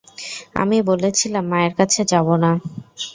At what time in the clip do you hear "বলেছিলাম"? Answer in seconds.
0.89-1.45